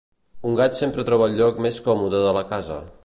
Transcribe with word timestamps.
Un 0.51 0.55
gat 0.59 0.79
sempre 0.79 1.05
troba 1.09 1.27
el 1.31 1.37
lloc 1.41 1.61
més 1.67 1.77
còmode 1.89 2.23
de 2.27 2.33
la 2.39 2.45
casa. 2.55 2.81